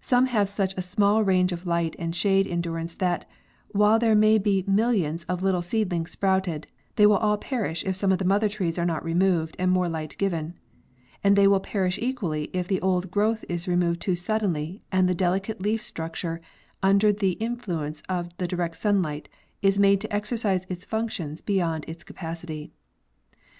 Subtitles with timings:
[0.00, 3.28] Some have such a small range of light and shade endurance that,
[3.68, 6.66] while there may be millions of little seedlings sprouted,
[6.96, 9.88] they will all perish if some of the mother trees are not removed and more
[9.88, 10.58] light given;
[11.22, 15.14] and they will perish equally if the old growth is removed too suddenly and the
[15.14, 16.40] delicate leaf structure,
[16.82, 19.28] under the influence of direct sunlight,
[19.62, 22.72] is made to ex ercise its functions beyond its capacity.